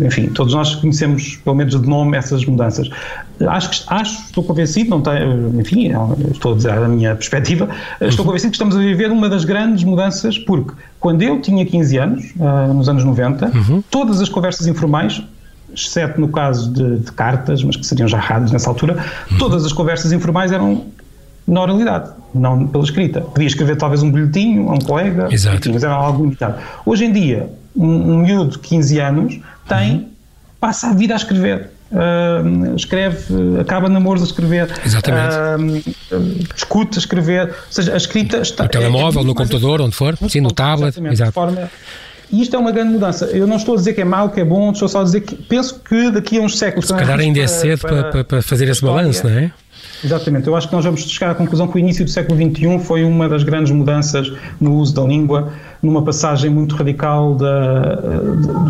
[0.05, 2.89] enfim, todos nós conhecemos, pelo menos de nome, essas mudanças.
[3.47, 5.91] Acho, que, acho estou convencido, não tenho, enfim,
[6.31, 7.69] estou a dizer a minha perspectiva,
[7.99, 11.97] estou convencido que estamos a viver uma das grandes mudanças, porque quando eu tinha 15
[11.97, 13.51] anos, ah, nos anos 90,
[13.89, 15.21] todas as conversas informais
[15.73, 19.03] exceto no caso de, de cartas, mas que seriam já raras nessa altura,
[19.39, 20.85] todas as conversas informais eram
[21.47, 23.21] na oralidade, não pela escrita.
[23.21, 25.71] Podia escrever talvez um bilhetinho a um colega, Exato.
[25.73, 26.55] mas era algo limitado.
[26.85, 30.09] Hoje em dia, um, um miúdo de 15 anos tem,
[30.59, 31.71] passa a vida a escrever.
[32.75, 34.69] Escreve, acaba namoros a escrever,
[35.11, 35.57] ah,
[36.55, 38.63] discute a escrever, ou seja, a escrita está.
[38.63, 40.97] No telemóvel, é no computador, onde for, sim, no tablet.
[41.11, 41.31] Exato.
[41.31, 41.69] forma-
[42.31, 43.25] E isto é uma grande mudança.
[43.25, 45.19] Eu não estou a dizer que é mau, que é bom, estou só a dizer
[45.21, 46.87] que penso que daqui a uns séculos.
[46.87, 49.51] Se calhar ainda é cedo para, para, para fazer esse balanço, não é?
[50.03, 50.47] Exatamente.
[50.47, 53.03] Eu acho que nós vamos chegar à conclusão que o início do século XXI foi
[53.03, 55.51] uma das grandes mudanças no uso da língua,
[55.81, 57.95] numa passagem muito radical da,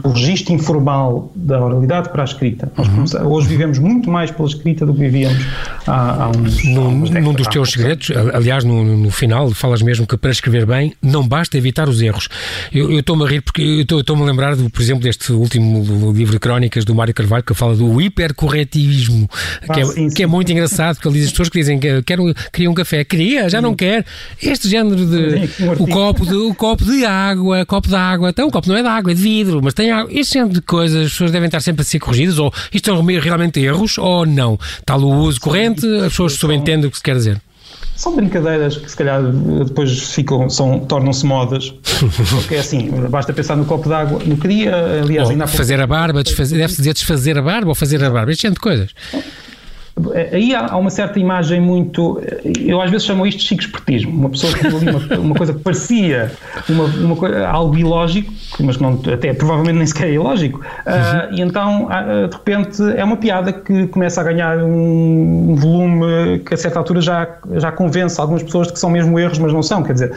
[0.02, 2.72] do registro informal da oralidade para a escrita.
[2.78, 3.30] Uhum.
[3.32, 5.46] hoje vivemos muito mais pela escrita do que vivíamos
[5.86, 10.08] há, há uns há Num, num dos teus segredos, aliás, no, no final, falas mesmo
[10.08, 12.30] que para escrever bem não basta evitar os erros.
[12.72, 16.34] Eu estou-me a rir porque eu estou-me a lembrar, do, por exemplo, deste último livro
[16.34, 19.30] de crónicas do Mário Carvalho que fala do hipercorretivismo,
[19.68, 20.24] Ah, que, é, sim, que sim.
[20.24, 23.04] é muito engraçado, porque ele diz as pessoas que dizem que quero, queria um café,
[23.04, 24.06] queria, já não quer.
[24.42, 25.64] Este género de.
[25.64, 28.78] um O copo de, o copo de água, copo de água, então o copo não
[28.78, 30.12] é de água, é de vidro, mas tem água.
[30.14, 33.06] Este género de coisas, as pessoas devem estar sempre a ser corrigidas, ou isto são
[33.06, 34.60] realmente erros, ou não.
[34.86, 37.42] Tal o uso corrente, as pessoas subentendem o que se quer dizer.
[37.96, 41.72] São brincadeiras que se calhar depois ficam, são, tornam-se modas.
[42.32, 44.20] Porque é assim, basta pensar no copo d'água.
[44.26, 47.42] No queria, aliás, Ou ainda há pouco fazer a barba, desfazer, deve-se dizer desfazer a
[47.44, 48.90] barba ou fazer a barba, este género de coisas.
[50.32, 52.22] Aí há uma certa imagem muito.
[52.60, 54.12] Eu às vezes chamo isto de chico espertismo.
[54.12, 56.32] Uma pessoa que viu ali uma, uma coisa que parecia
[56.70, 61.30] uma, uma coisa, algo ilógico, mas que não, até provavelmente nem sequer é ilógico, ah,
[61.32, 66.40] e então ah, de repente é uma piada que começa a ganhar um, um volume
[66.40, 69.54] que a certa altura já, já convence algumas pessoas de que são mesmo erros, mas
[69.54, 69.84] não são.
[69.84, 70.14] Quer dizer,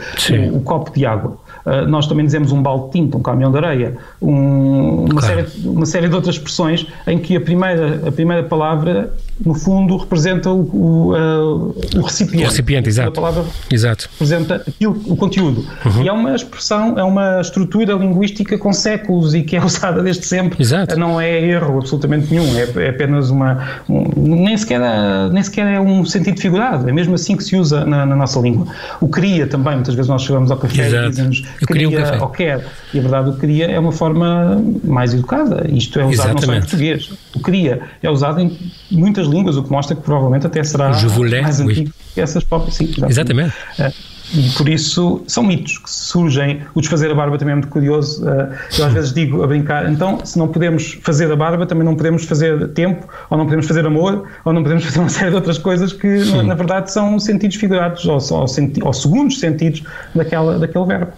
[0.51, 1.37] o, o copo de água.
[1.65, 5.25] Ah, nós também dizemos um balde de tinta, um caminhão de areia, um- uma, Claro.
[5.49, 9.11] série, uma série de outras expressões em que a primeira, a primeira palavra,
[9.43, 12.45] no fundo, representa o, o, ah, o recipiente.
[12.45, 13.11] O recipiente, A exato.
[13.11, 14.07] palavra Exato.
[14.13, 15.65] representa aquilo, o conteúdo.
[15.85, 16.03] Uhum.
[16.03, 20.25] E é uma expressão, é uma estrutura linguística com séculos e que é usada desde
[20.25, 20.61] sempre.
[20.61, 20.97] Exato.
[20.97, 23.81] Não é erro absolutamente nenhum, é, é apenas uma.
[23.89, 27.57] um- nem, sequer é, nem sequer é um sentido figurado, é mesmo assim que se
[27.57, 28.67] usa na, na nossa língua.
[29.01, 31.07] O queria também, muitas vezes nós chegamos ao café Exato.
[31.07, 32.19] e dizemos Eu queria um café.
[32.21, 32.65] ou quer.
[32.93, 35.67] E a verdade, o queria é uma forma mais educada.
[35.69, 36.61] Isto é usado não só em Exatamente.
[36.61, 37.09] português.
[37.35, 38.57] O queria é usado em
[38.91, 42.75] muitas línguas, o que mostra que provavelmente até será mais antigo que essas próprias.
[42.75, 43.53] Sim, Exatamente.
[43.79, 43.91] Eh,
[44.33, 46.61] e por isso são mitos que surgem.
[46.73, 48.25] O desfazer a barba também é muito curioso.
[48.25, 51.83] Uh, eu às vezes digo a brincar, então se não podemos fazer a barba, também
[51.83, 55.29] não podemos fazer tempo, ou não podemos fazer amor, ou não podemos fazer uma série
[55.29, 59.39] de outras coisas que na, na, verdade são sentidos figurados ou, ou, senti ou segundos
[59.39, 59.83] sentidos
[60.15, 61.11] daquela, daquele verbo.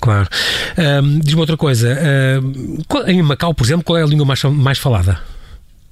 [0.00, 0.28] Claro.
[0.78, 1.98] Um, Diz-me outra coisa.
[3.06, 5.18] Em Macau, por exemplo, qual é a língua mais, mais falada?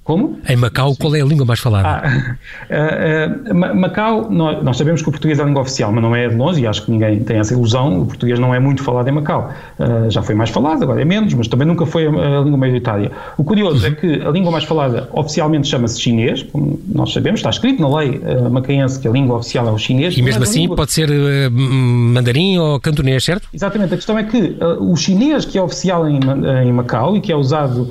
[0.04, 0.38] Como?
[0.46, 0.96] Em Macau, Sim.
[1.00, 1.88] qual é a língua mais falada?
[1.88, 2.36] Ah,
[3.48, 6.14] uh, uh, Macau, nós, nós, sabemos que o português é a língua oficial, mas não
[6.14, 8.02] é de longe, e acho que ninguém tem essa ilusão.
[8.02, 9.50] O português não é muito falado em Macau.
[9.78, 12.58] Uh, já foi mais falado, agora é menos, mas também nunca foi a, a língua
[12.58, 13.10] maioritária.
[13.38, 17.48] O curioso é que a língua mais falada oficialmente chama-se chinês, como nós sabemos, está
[17.48, 20.18] escrito na lei macaense que a língua oficial é o chinês.
[20.18, 20.76] E mesmo assim língua...
[20.76, 21.08] pode ser
[21.50, 23.48] mandarim ou cantonês, certo?
[23.54, 23.94] Exatamente.
[23.94, 26.20] A questão é que o chinês, que é oficial em,
[26.66, 27.88] em Macau e que é usado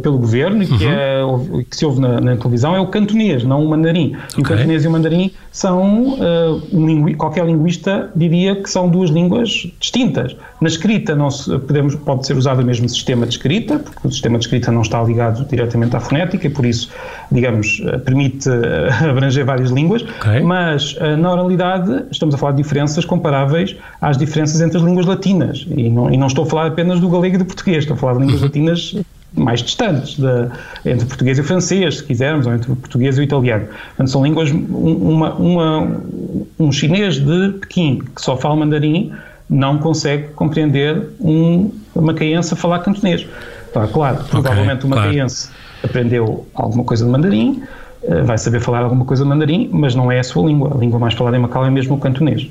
[0.00, 0.92] pelo governo e que uhum.
[0.92, 1.24] é
[1.64, 4.16] que se ouve na, na, televisão é o cantonês, não o mandarim.
[4.30, 4.40] Okay.
[4.40, 9.66] o cantonês e o mandarim são, uh, lingui qualquer linguista diria que são duas línguas
[9.80, 10.36] distintas.
[10.60, 14.10] Na escrita não se, podemos, pode ser usado o mesmo sistema de escrita, porque o
[14.10, 16.90] sistema de escrita não está ligado diretamente à fonética e por isso,
[17.30, 20.40] digamos, uh, permite uh, abranger várias línguas, okay.
[20.40, 25.66] mas na oralidade estamos a falar de diferenças comparáveis às diferenças entre as línguas latinas.
[25.70, 27.98] E não, e não estou a falar apenas do galego e do português, estou a
[27.98, 28.94] falar de línguas latinas
[29.36, 30.48] mais distantes de,
[30.84, 33.66] entre o português e o francês, se quisermos, ou entre o português e o italiano.
[33.66, 36.00] Portanto, são línguas, uma, uma,
[36.58, 39.12] um chinês de Pequim que só fala mandarim
[39.48, 43.26] não consegue compreender um macaense a falar cantonês.
[43.70, 45.84] Então, claro, provavelmente o macaense claro.
[45.84, 47.62] aprendeu alguma coisa de mandarim,
[48.02, 50.74] eh, vai saber falar alguma coisa de mandarim, mas não é a sua língua.
[50.74, 52.48] A língua mais falada em Macau é mesmo o cantonês.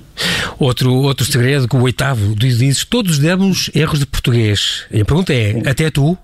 [0.57, 4.85] Outro, outro segredo que o oitavo diz, todos demos erros de português.
[4.91, 5.63] E a pergunta é, Sim.
[5.65, 6.17] até tu?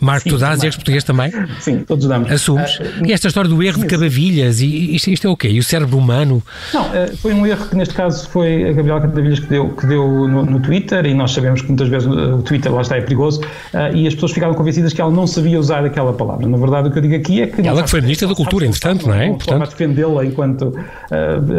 [0.00, 1.32] Marco, tu dás erros português também?
[1.60, 2.30] Sim, todos damos.
[2.30, 2.78] Assumes?
[2.78, 5.48] Uh, e esta história do erro de cabavilhas, e isto, isto, é o quê?
[5.48, 6.42] E o cérebro humano?
[6.72, 9.86] Não, uh, foi um erro que neste caso foi a Gabriela Cadavilhas que deu, que
[9.86, 13.00] deu no, no, Twitter, e nós sabemos que muitas vezes o Twitter lá está é
[13.00, 16.46] perigoso, uh, e as pessoas ficaram convencidas que ela não sabia usar aquela palavra.
[16.46, 17.66] Na verdade, o que eu digo aqui é que.
[17.66, 19.28] Ela que foi Ministra da Cultura, entretanto, não é?
[19.28, 19.70] Não Portanto...
[19.70, 20.74] defendê-la enquanto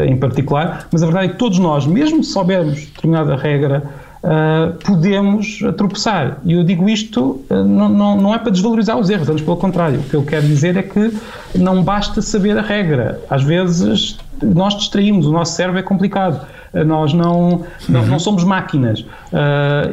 [0.07, 3.83] em particular, mas a verdade é que todos nós, mesmo se soubermos determinada regra,
[4.25, 6.39] uh, podemos tropeçar.
[6.43, 9.57] E eu digo isto uh, não, não, não, é para desvalorizar os erros, antes pelo
[9.57, 9.99] contrário.
[9.99, 11.13] O que eu quero dizer é que
[11.53, 13.21] não basta saber a regra.
[13.29, 16.45] Às vezes nós distraímos, o nosso cérebro é complicado.
[16.73, 18.07] Uh, nós não, não, uhum.
[18.07, 19.05] não, somos máquinas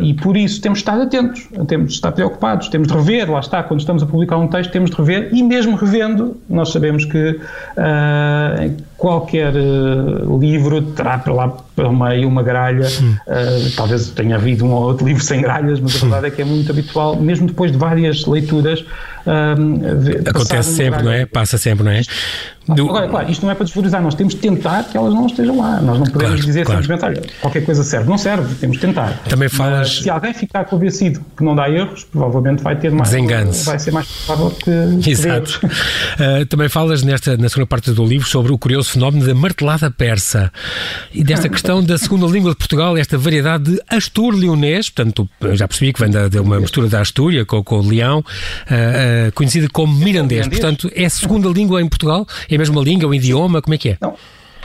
[0.01, 3.41] e por isso temos de estar atentos, temos de estar preocupados, temos de rever, lá
[3.41, 7.05] está, quando estamos a publicar um texto, temos de rever e mesmo revendo, nós sabemos
[7.05, 7.41] que
[9.03, 14.65] qualquer uh, livro terá para lá para o meio uma gralha, uh, talvez tenha havido
[14.65, 17.49] um ou outro livro sem gralhas, mas a verdade é que é muito habitual, mesmo
[17.49, 18.81] depois de várias leituras.
[19.27, 21.27] Uh, Acontece sempre, não é?
[21.27, 22.03] Passa sempre, não é?
[22.69, 22.89] Do...
[22.89, 25.59] Agora, claro, isto não é para desvalorizar, nós temos de tentar que elas não estejam
[25.59, 25.81] lá.
[25.81, 26.81] Nós não podemos claro, dizer claro.
[26.81, 28.09] simplesmente, olha, qualquer coisa serve.
[28.09, 29.19] Não serve, temos de tentar.
[29.29, 29.79] Também falas.
[29.79, 33.11] Mas, se alguém ficar convencido que não dá erros, provavelmente vai ter mais.
[33.11, 33.67] Desengane-se.
[33.67, 35.11] Vai ser mais provável que.
[35.11, 35.61] Exato.
[35.65, 39.91] Uh, também falas nesta, na segunda parte do livro sobre o curioso fenómeno da martelada
[39.91, 40.53] persa
[41.13, 45.93] e desta questão da segunda língua de Portugal, esta variedade de astur-leonês, portanto, já percebi
[45.93, 49.69] que vem de, de uma mistura da Astúria com, com o leão, uh, uh, conhecida
[49.73, 50.47] como mirandês.
[50.49, 52.27] Portanto, é a segunda língua em Portugal?
[52.49, 53.63] É a mesma língua, o idioma?
[53.63, 53.99] Como é que é?
[54.01, 54.17] Não.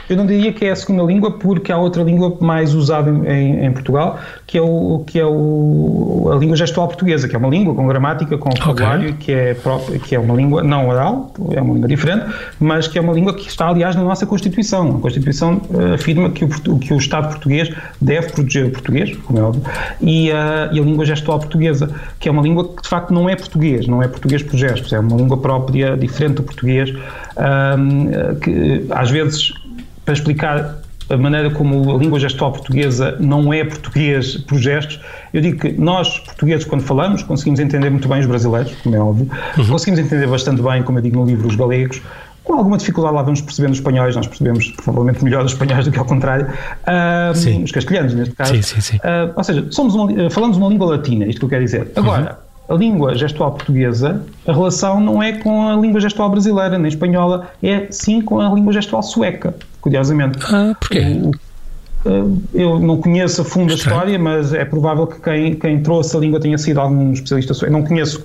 [0.08, 3.64] Eu não diria que é a segunda língua, porque há outra língua mais usada em,
[3.64, 7.48] em Portugal, que é, o, que é o, a língua gestual portuguesa, que é uma
[7.48, 9.16] língua com gramática, com vocabulário, okay.
[9.18, 12.26] que, é própria, que é uma língua não oral, é uma língua diferente,
[12.58, 14.96] mas que é uma língua que está, aliás, na nossa Constituição.
[14.96, 19.38] A Constituição uh, afirma que o, que o Estado português deve proteger o português, como
[19.38, 19.62] é óbvio,
[20.00, 23.28] e, uh, e a língua gestual portuguesa, que é uma língua que, de facto, não
[23.28, 28.36] é português, não é português por gestos, é uma língua própria, diferente do português, uh,
[28.40, 29.52] que às vezes
[30.08, 30.76] para explicar
[31.10, 34.98] a maneira como a língua gestual portuguesa não é português por gestos,
[35.34, 38.98] eu digo que nós, portugueses, quando falamos, conseguimos entender muito bem os brasileiros, como é
[38.98, 39.66] óbvio, uhum.
[39.66, 42.00] conseguimos entender bastante bem, como eu digo no livro, os galegos,
[42.42, 45.92] com alguma dificuldade lá vamos percebendo os espanhóis, nós percebemos provavelmente melhor os espanhóis do
[45.92, 48.54] que ao contrário, uh, os castelhanos neste caso.
[48.54, 48.96] Sim, sim, sim.
[48.96, 51.92] Uh, ou seja, somos uma, falamos uma língua latina, isto que eu quero dizer.
[51.94, 52.47] Agora, uhum.
[52.68, 57.48] A língua gestual portuguesa, a relação não é com a língua gestual brasileira, nem espanhola,
[57.62, 60.38] é sim com a língua gestual sueca curiosamente.
[60.52, 61.00] Ah, porquê?
[61.22, 61.30] O,
[62.54, 66.20] eu não conheço a fundo a história, mas é provável que quem, quem trouxe a
[66.20, 67.72] língua tenha sido algum especialista sueco.
[67.72, 68.22] Não conheço,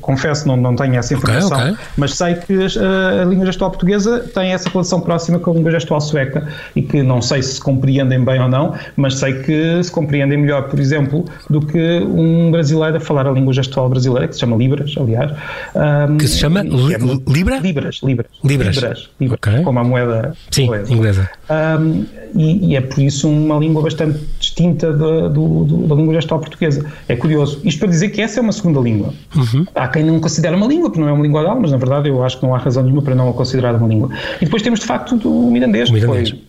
[0.00, 1.84] confesso, não, não tenho essa informação, okay, okay.
[1.96, 5.70] mas sei que a, a, língua gestual portuguesa tem essa relação próxima com a língua
[5.70, 9.82] gestual sueca e que não sei se se compreendem bem ou não, mas sei que
[9.82, 14.28] se compreendem melhor, por exemplo, do que um brasileiro a falar a língua gestual brasileira,
[14.28, 15.32] que se chama Libras, aliás.
[15.74, 17.58] Um, que se chama li, é, Libra?
[17.58, 18.26] Libras, Libras.
[18.42, 18.76] Libras.
[18.76, 19.62] Libras, Libras okay.
[19.62, 20.92] como a moeda Sim, inglesa.
[20.92, 25.94] inglesa Um, e, e, é por isso uma língua bastante distinta da, do, do, da
[25.94, 26.84] língua gestal portuguesa.
[27.06, 27.60] É curioso.
[27.64, 29.12] Isto para dizer que essa é uma segunda língua.
[29.36, 29.66] Uhum.
[29.74, 32.08] Há quem não considera uma língua, porque não é uma língua oral, mas na verdade
[32.08, 34.10] eu acho que não há razão nenhuma para não a considerar uma língua.
[34.40, 36.32] E depois temos de facto o mirandês, o mirandês.
[36.32, 36.40] que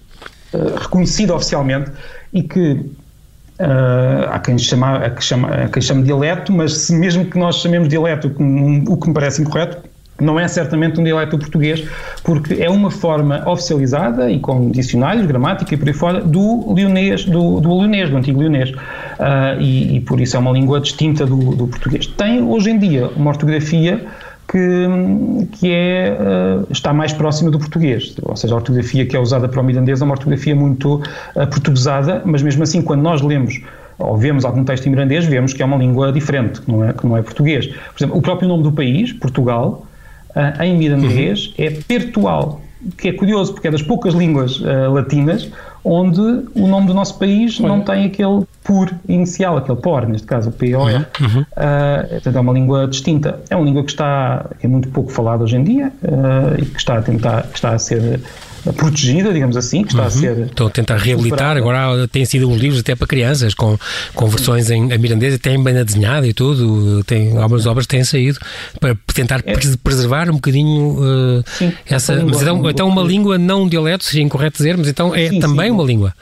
[0.51, 1.91] foi uh, reconhecido oficialmente
[2.33, 2.85] e que
[3.57, 7.39] Uh, há quem chama, há quem chama, há quem chama dialeto, mas se mesmo que
[7.39, 9.77] nós chamemos dialeto, o que me parece incorreto,
[10.19, 11.83] não é certamente um dialeto português,
[12.23, 17.25] porque é uma forma oficializada e com dicionários, gramática e por aí fora do leonês,
[17.25, 18.69] do, do leonês, do antigo leonês.
[18.71, 22.07] Uh, e, e, por isso é uma língua distinta do, do, português.
[22.07, 24.05] Tem hoje em dia uma ortografia
[24.47, 24.87] que,
[25.53, 29.49] que é, uh, está mais próxima do português, ou seja, a ortografia que é usada
[29.49, 33.59] para o mirandês é uma ortografia muito uh, portuguesada, mas mesmo assim, quando nós lemos
[33.97, 36.93] ou vemos algum texto em mirandês, vemos que é uma língua diferente, que não é,
[36.93, 37.67] que não é português.
[37.67, 39.85] Por exemplo, o próprio nome do país, Portugal,
[40.35, 41.65] uh, em mirandês uhum.
[41.65, 42.61] é pertual,
[42.97, 45.49] que é curioso porque é das poucas línguas uh, latinas
[45.85, 46.19] onde
[46.55, 50.51] o nome do nosso país não tem aquele por inicial, aquele por, neste caso o
[50.51, 50.65] POR.
[50.71, 51.05] Uhum.
[51.21, 51.41] Uhum.
[51.41, 53.39] Uh, portanto, é uma língua distinta.
[53.51, 56.65] É uma língua que está que é muito pouco falada hoje em dia uh, e
[56.65, 58.19] que está a tentar, que está a ser
[58.73, 60.07] protegida, digamos assim, que está uhum.
[60.07, 60.37] a ser.
[60.45, 63.77] Estão a tentar reabilitar, agora têm sido uns livros até para crianças, com,
[64.13, 68.03] com versões em, em mirandês, até em bem desenhada e tudo, tem, algumas obras têm
[68.03, 68.39] saído
[68.79, 69.55] para tentar é.
[69.83, 72.23] preservar um bocadinho uh, sim, essa.
[72.25, 75.67] Mas então, então uma língua, não dialeto, seria incorreto dizer, mas então é sim, também
[75.67, 76.13] sim, uma língua.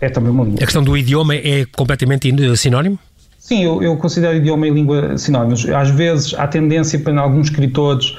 [0.00, 0.58] É também uma língua.
[0.62, 2.98] A questão do idioma é completamente sinónimo?
[3.38, 5.68] Sim, eu, eu considero idioma e língua sinónimos.
[5.68, 8.16] Às vezes há tendência para alguns escritores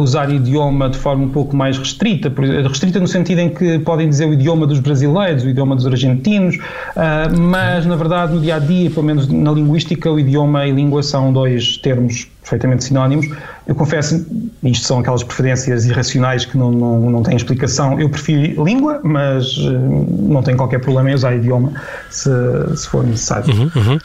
[0.00, 2.32] usar idioma de forma um pouco mais restrita,
[2.68, 6.58] restrita no sentido em que podem dizer o idioma dos brasileiros, o idioma dos argentinos,
[6.96, 10.72] ah, mas na verdade no dia a dia, pelo menos na linguística, o idioma e
[10.72, 13.28] língua são dois termos perfeitamente sinónimos.
[13.66, 14.26] Eu confesso,
[14.62, 18.00] isto são aquelas preferências irracionais que não, não, não têm explicação.
[18.00, 21.72] Eu prefiro língua, mas uh, não tenho qualquer problema em usar idioma
[22.10, 22.30] se,
[22.74, 23.52] se for necessário.
[23.54, 23.98] Uhum, uhum.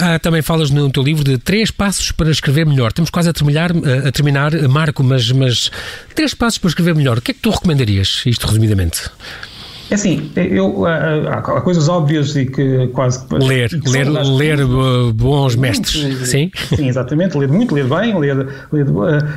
[0.00, 2.88] Ah, também falas no teu livro de três passos para escrever melhor.
[2.88, 3.72] Estamos quase a terminar,
[4.06, 5.70] a terminar Marco, mas, mas
[6.14, 7.18] três passos para escrever melhor.
[7.18, 9.10] O que é que tu recomendarias, isto resumidamente?
[9.90, 13.34] É assim, eu, há, coisas óbvias e que quase que.
[13.34, 14.58] Ler, que ler, ler
[15.12, 16.50] bons mestres, sim?
[16.74, 18.86] Sim, exatamente, ler muito, ler bem, ler, ler.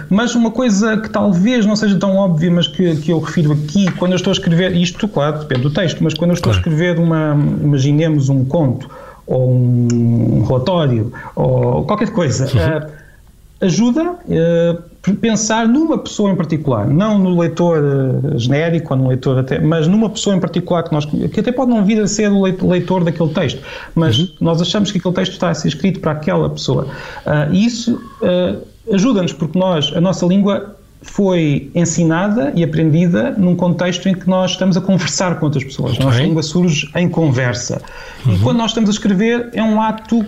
[0.09, 3.91] Mas uma coisa que talvez não seja tão óbvia, mas que, que eu refiro aqui,
[3.93, 6.57] quando eu estou a escrever, isto, claro, depende do texto, mas quando eu estou claro.
[6.57, 8.89] a escrever uma, imaginemos um conto,
[9.27, 13.67] ou um relatório, ou qualquer coisa, uhum.
[13.67, 14.15] ajuda.
[15.13, 19.87] Pensar numa pessoa em particular, não no leitor uh, genérico ou no leitor até, mas
[19.87, 23.03] numa pessoa em particular que nós que até pode não vir a ser o leitor
[23.03, 23.61] daquele texto,
[23.93, 24.27] mas uhum.
[24.41, 26.85] nós achamos que aquele texto está a ser escrito para aquela pessoa.
[27.25, 33.55] Uh, e isso uh, ajuda-nos porque nós a nossa língua foi ensinada e aprendida num
[33.55, 35.93] contexto em que nós estamos a conversar com outras pessoas.
[35.93, 36.03] Okay.
[36.03, 37.81] A nossa língua surge em conversa.
[38.25, 38.33] Uhum.
[38.33, 40.25] E quando nós estamos a escrever é um ato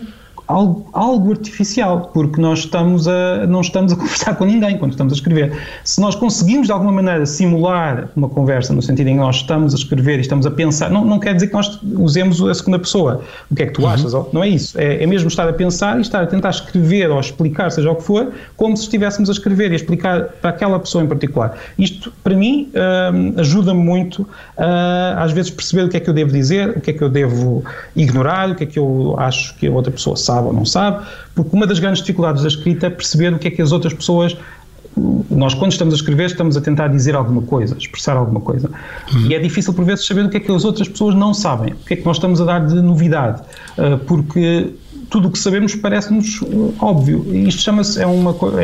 [0.47, 5.13] algo, algo artificial, porque nós estamos a, não estamos a conversar com ninguém quando estamos
[5.13, 5.57] a escrever.
[5.83, 9.73] Se nós conseguimos de alguma maneira simular uma conversa, no sentido em que nós estamos
[9.73, 12.79] a escrever e estamos a pensar, não, não quer dizer que nós usemos a segunda
[12.79, 13.21] pessoa.
[13.51, 13.89] O que é que tu uhum.
[13.89, 14.13] achas?
[14.31, 14.79] Não é isso.
[14.79, 17.95] É, é, mesmo estar a pensar e estar a tentar escrever ou explicar, seja o
[17.95, 21.57] que for, como se estivéssemos a escrever e a explicar para aquela pessoa em particular.
[21.77, 22.69] Isto, para mim,
[23.13, 26.81] hum, ajuda-me muito a, às vezes, perceber o que é que eu devo dizer, o
[26.81, 27.63] que é que eu devo
[27.95, 30.65] ignorar, o que é que eu acho que a outra pessoa sabe sabe ou não
[30.65, 33.71] sabe, porque uma das grandes dificuldades da escrita é perceber o que é que as
[33.71, 34.37] outras pessoas
[35.29, 38.67] nós quando estamos a escrever estamos a tentar dizer alguma coisa, expressar alguma coisa.
[39.13, 39.27] Uhum.
[39.27, 41.73] E é difícil por vezes saber o que é que as outras pessoas não sabem,
[41.73, 43.43] o que é que nós estamos a dar de novidade,
[43.77, 44.73] uh, porque
[45.07, 47.23] tudo o que sabemos parece-nos uh, óbvio.
[47.31, 48.03] Isto chama-se, é,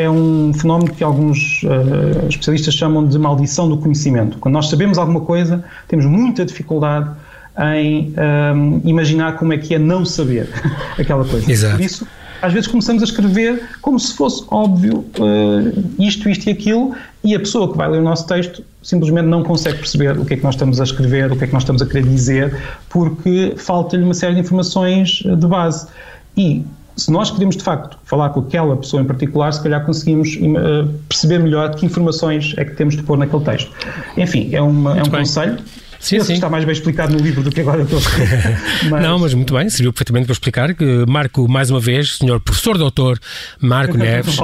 [0.04, 4.40] é um fenómeno que alguns uh, especialistas chamam de maldição do conhecimento.
[4.40, 7.12] Quando nós sabemos alguma coisa, temos muita dificuldade
[7.76, 8.14] em
[8.56, 10.50] um, imaginar como é que é não saber
[10.98, 11.52] aquela coisa.
[11.52, 11.78] Exato.
[11.78, 12.08] Por isso,
[12.42, 17.34] às vezes começamos a escrever como se fosse óbvio uh, isto, isto e aquilo, e
[17.34, 20.38] a pessoa que vai ler o nosso texto simplesmente não consegue perceber o que é
[20.38, 22.54] que nós estamos a escrever, o que é que nós estamos a querer dizer,
[22.90, 25.88] porque falta-lhe uma série de informações eh, de base.
[26.36, 26.66] E
[26.98, 30.90] se nós queremos de facto falar com aquela pessoa em particular, se calhar conseguimos uh,
[31.08, 33.72] perceber melhor que informações é que temos de pôr naquele texto.
[34.18, 35.22] Enfim, é, uma, é um bem.
[35.22, 35.58] conselho
[36.04, 36.34] Sim, sim.
[36.34, 38.00] está mais bem explicado no livro do que agora eu estou
[38.84, 39.02] a mas...
[39.02, 42.78] Não, mas muito bem, serviu perfeitamente para explicar que Marco, mais uma vez, senhor professor
[42.78, 43.18] doutor
[43.60, 44.38] Marco Neves.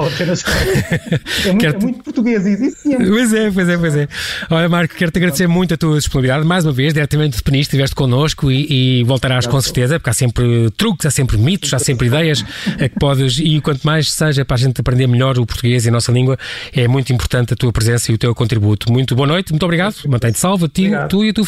[1.44, 2.96] É, muito, é muito português isso, sim.
[2.96, 4.08] Pois é, pois é, pois é.
[4.50, 7.94] Olha, Marco, quero-te agradecer muito a tua disponibilidade, mais uma vez, diretamente de Peniche, estiveste
[7.94, 12.06] connosco e, e voltarás com certeza, porque há sempre truques, há sempre mitos, há sempre
[12.06, 12.44] ideias
[12.78, 15.88] a que podes, e quanto mais seja para a gente aprender melhor o português e
[15.88, 16.38] a nossa língua,
[16.72, 18.90] é muito importante a tua presença e o teu contributo.
[18.92, 21.44] Muito boa noite, muito obrigado, mantém-te salvo ti, tu e a tua